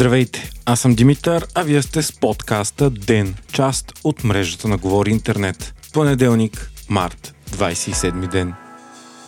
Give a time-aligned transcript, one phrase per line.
[0.00, 5.10] Здравейте, аз съм Димитър, а вие сте с подкаста ДЕН, част от мрежата на Говори
[5.10, 5.74] Интернет.
[5.92, 8.54] Понеделник, март, 27 ден.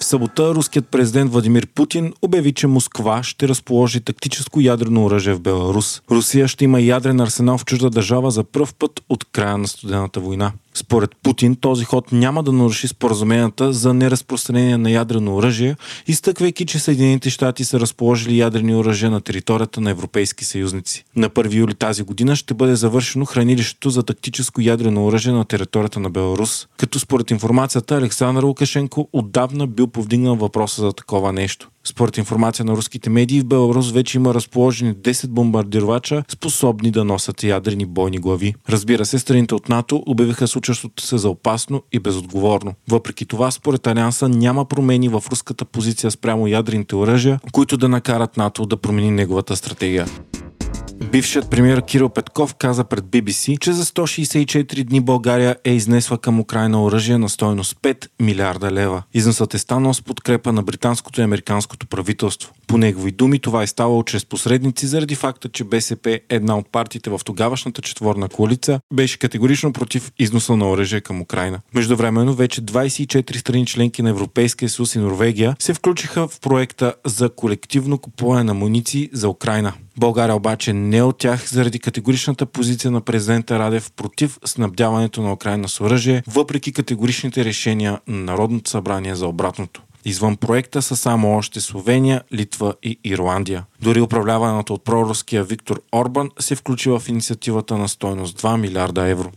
[0.00, 5.40] В събота руският президент Владимир Путин обяви, че Москва ще разположи тактическо ядрено оръжие в
[5.40, 6.03] Беларус.
[6.10, 10.21] Русия ще има ядрен арсенал в чужда държава за пръв път от края на студената
[10.21, 10.53] война.
[10.74, 16.78] Според Путин този ход няма да наруши споразуменията за неразпространение на ядрено оръжие, изтъквайки, че
[16.78, 21.04] Съединените щати са разположили ядрени оръжия на територията на европейски съюзници.
[21.16, 26.00] На 1 юли тази година ще бъде завършено хранилището за тактическо ядрено оръжие на територията
[26.00, 31.68] на Беларус, като според информацията Александър Лукашенко отдавна бил повдигнал въпроса за такова нещо.
[31.84, 37.42] Според информация на руските медии, в Беларус вече има разположени 10 бомбардировача, способни да носят
[37.42, 38.55] ядрени бойни глави.
[38.68, 42.74] Разбира се, страните от НАТО обявиха случващото се за опасно и безотговорно.
[42.91, 48.36] Въпреки това, според Алианса няма промени в руската позиция спрямо ядрените оръжия, които да накарат
[48.36, 50.06] НАТО да промени неговата стратегия.
[51.11, 56.41] Бившият премьер Кирил Петков каза пред BBC, че за 164 дни България е изнесла към
[56.41, 59.03] Украина оръжие на стойност 5 милиарда лева.
[59.14, 62.53] Износът е станал с подкрепа на британското и американското правителство.
[62.67, 67.11] По негови думи това е ставало чрез посредници заради факта, че БСП, една от партиите
[67.11, 71.61] в тогавашната четворна коалиция, беше категорично против износа на оръжие към Украина.
[71.75, 77.31] Междувременно вече 24 страни членки на Европейския съюз и Норвегия се включиха в проекта за
[77.31, 79.72] колективно купуване на муниции за Украина.
[80.03, 85.33] България обаче не е от тях заради категоричната позиция на президента Радев против снабдяването на
[85.33, 89.83] Украина с оръжие, въпреки категоричните решения на Народното събрание за обратното.
[90.05, 93.64] Извън проекта са само още Словения, Литва и Ирландия.
[93.83, 99.31] Дори управляваната от проруския Виктор Орбан се включи в инициативата на стойност 2 милиарда евро.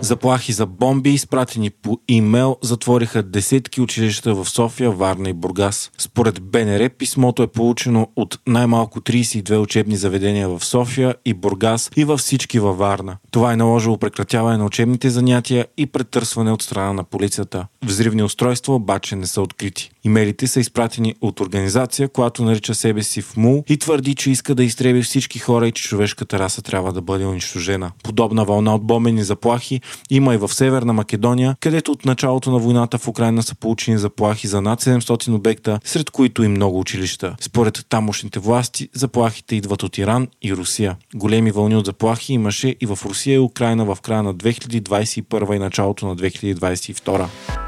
[0.00, 5.90] Заплахи за бомби, изпратени по имейл, затвориха десетки училища в София, Варна и Бургас.
[5.98, 12.04] Според БНР писмото е получено от най-малко 32 учебни заведения в София и Бургас и
[12.04, 13.16] във всички във Варна.
[13.30, 17.66] Това е наложило прекратяване на учебните занятия и претърсване от страна на полицията.
[17.84, 19.90] Взривни устройства обаче не са открити.
[20.08, 24.54] Имейлите са изпратени от организация, която нарича себе си в МУ и твърди, че иска
[24.54, 27.92] да изтреби всички хора и че човешката раса трябва да бъде унищожена.
[28.02, 29.80] Подобна вълна от бомбени заплахи
[30.10, 34.46] има и в Северна Македония, където от началото на войната в Украина са получени заплахи
[34.46, 37.36] за над 700 обекта, сред които и много училища.
[37.40, 40.96] Според тамошните власти, заплахите идват от Иран и Русия.
[41.14, 45.58] Големи вълни от заплахи имаше и в Русия и Украина в края на 2021 и
[45.58, 47.67] началото на 2022.